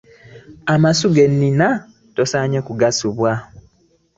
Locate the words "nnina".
1.31-1.69